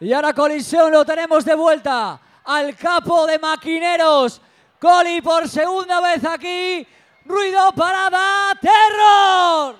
Y 0.00 0.12
ahora 0.14 0.32
Colisión 0.32 0.90
lo 0.92 1.04
tenemos 1.04 1.44
de 1.44 1.54
vuelta 1.54 2.18
al 2.44 2.74
capo 2.74 3.26
de 3.26 3.38
maquineros. 3.38 4.40
Coli 4.80 5.20
por 5.20 5.46
segunda 5.46 6.00
vez 6.00 6.24
aquí. 6.24 6.86
Ruido, 7.26 7.70
parada, 7.72 8.58
terror. 8.60 9.76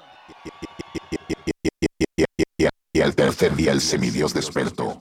Y 2.93 3.01
al 3.01 3.14
tercer 3.14 3.56
día 3.56 3.72
el 3.72 3.80
semidios 3.80 4.35
despertó, 4.35 4.98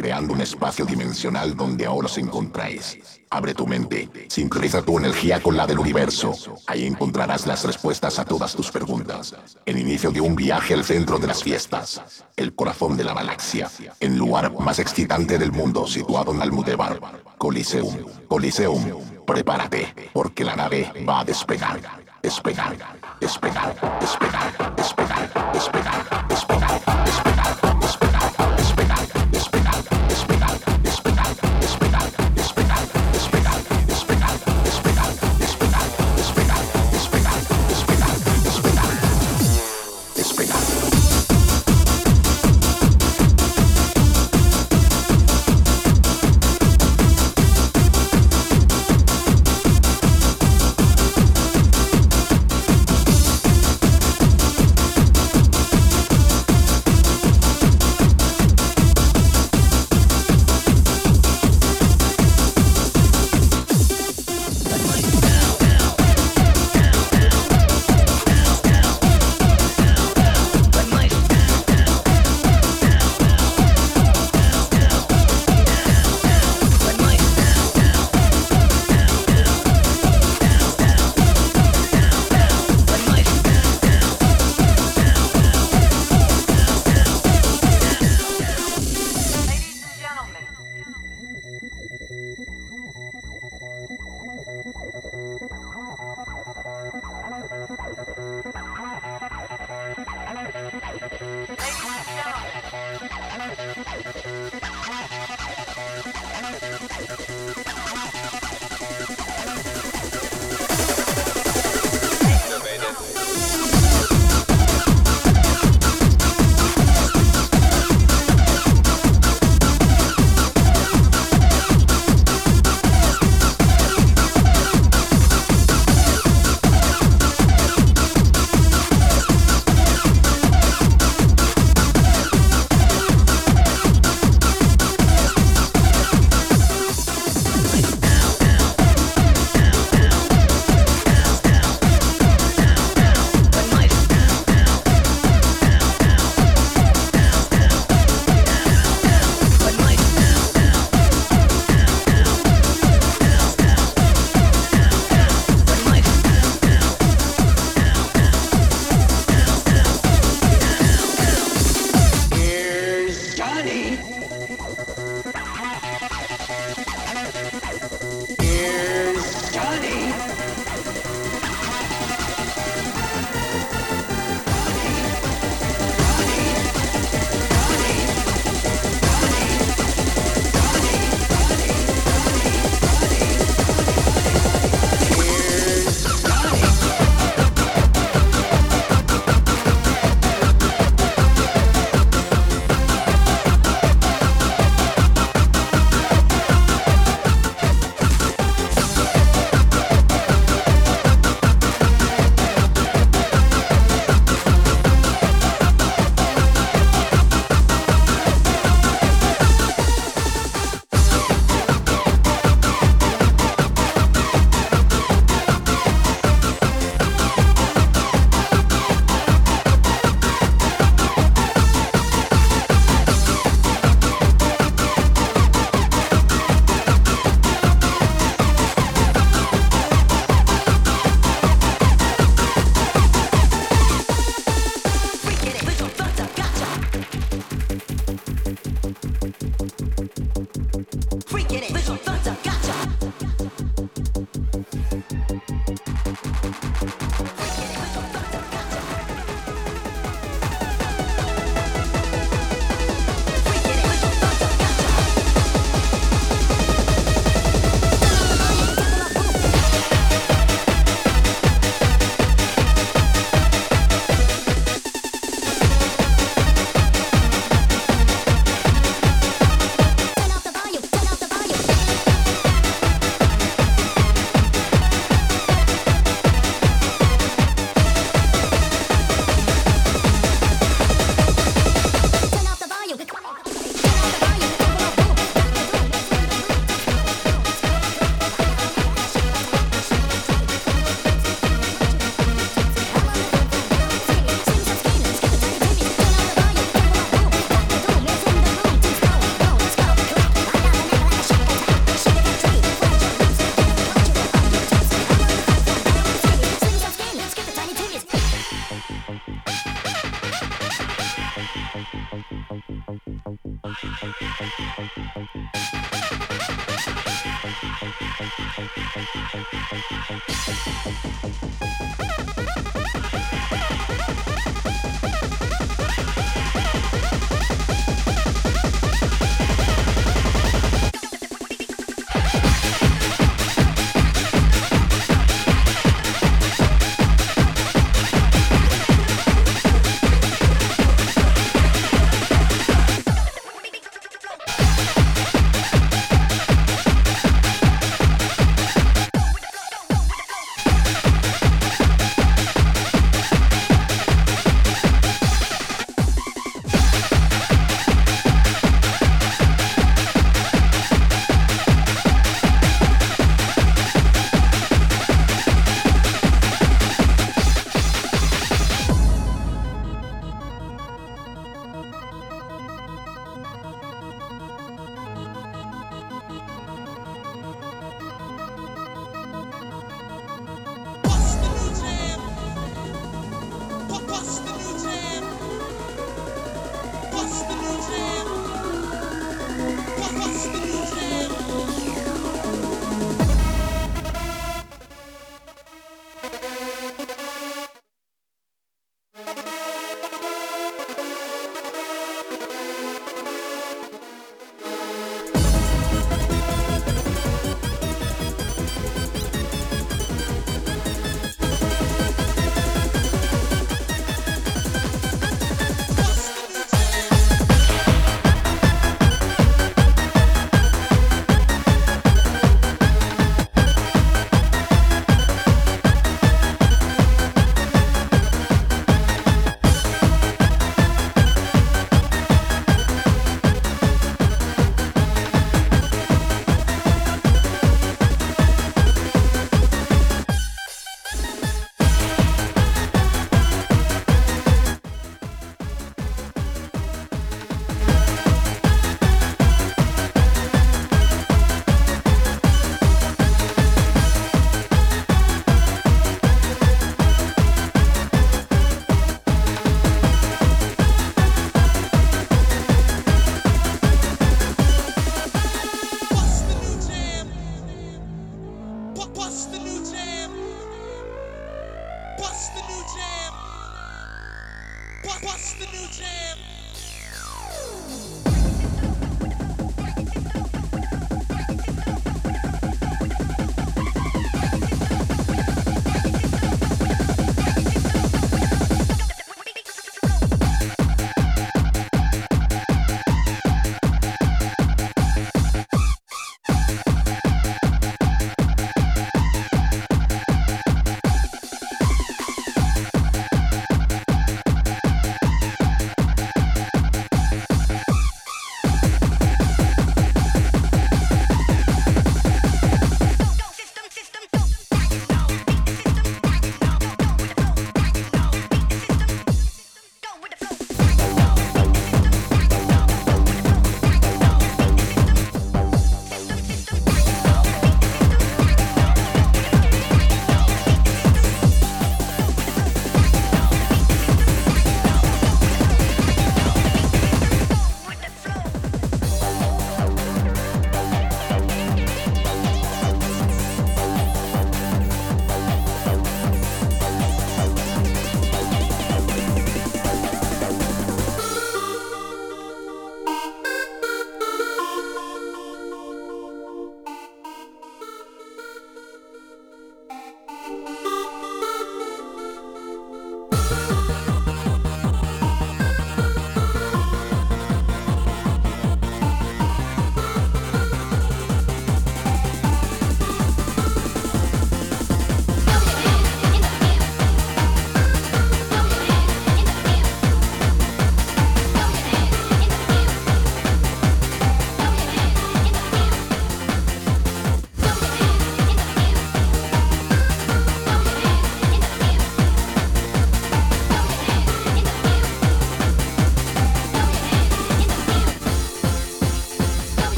creando 0.00 0.32
un 0.32 0.40
espacio 0.40 0.86
dimensional 0.86 1.54
donde 1.54 1.84
ahora 1.84 2.06
os 2.06 2.16
encontráis. 2.16 3.20
Abre 3.28 3.52
tu 3.52 3.66
mente, 3.66 4.08
sincroniza 4.28 4.80
tu 4.80 4.96
energía 4.96 5.42
con 5.42 5.58
la 5.58 5.66
del 5.66 5.78
universo. 5.78 6.32
Ahí 6.66 6.86
encontrarás 6.86 7.46
las 7.46 7.64
respuestas 7.64 8.18
a 8.18 8.24
todas 8.24 8.54
tus 8.54 8.70
preguntas. 8.70 9.34
El 9.66 9.76
inicio 9.76 10.10
de 10.10 10.22
un 10.22 10.34
viaje 10.34 10.72
al 10.72 10.84
centro 10.84 11.18
de 11.18 11.26
las 11.26 11.42
fiestas, 11.42 12.24
el 12.34 12.54
corazón 12.54 12.96
de 12.96 13.04
la 13.04 13.12
galaxia, 13.12 13.70
el 14.00 14.16
lugar 14.16 14.50
más 14.58 14.78
excitante 14.78 15.36
del 15.36 15.52
mundo 15.52 15.86
situado 15.86 16.32
en 16.32 16.40
Almudebar, 16.40 16.98
Coliseum. 17.36 17.94
Coliseum, 18.26 18.82
prepárate, 19.26 19.94
porque 20.14 20.44
la 20.44 20.56
nave 20.56 20.90
va 21.06 21.20
a 21.20 21.24
despegar. 21.26 21.78
Despegar, 22.22 22.74
despegar, 23.20 23.76
despegar, 24.00 24.00
despegar, 24.00 24.76
despegar, 24.76 25.52
despegar, 25.52 26.19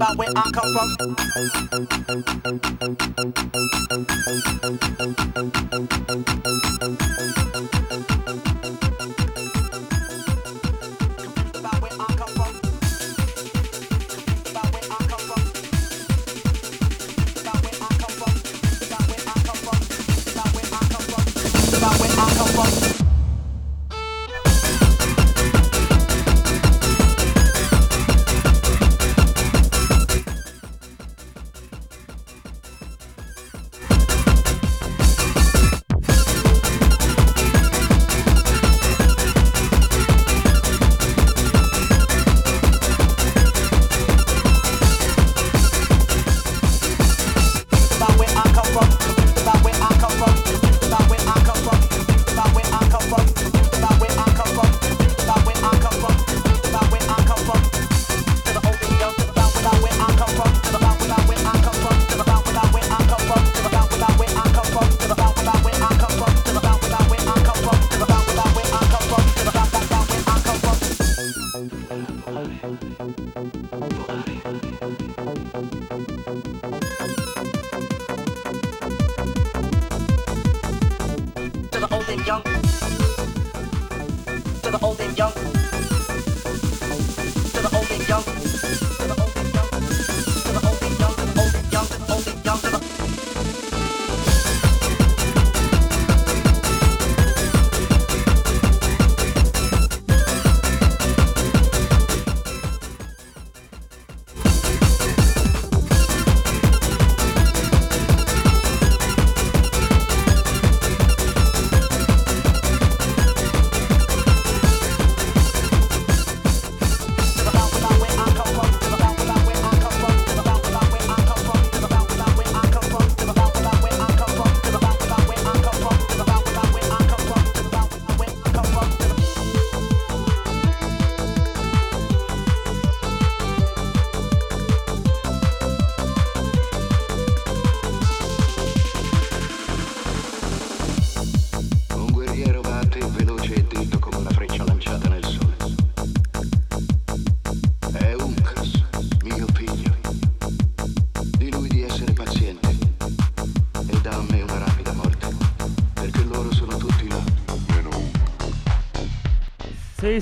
about 0.00 0.16
where 0.16 0.28
I 0.34 0.50
come 0.50 0.72
from. 6.16 6.29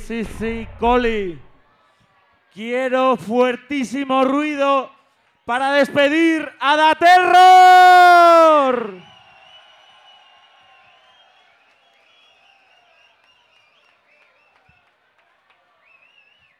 sí, 0.08 0.24
sí, 0.38 0.66
Coli. 0.80 1.38
Quiero 2.54 3.18
fuertísimo 3.18 4.24
ruido 4.24 4.90
para 5.44 5.72
despedir 5.72 6.48
a 6.58 6.76
Daterro. 6.76 7.67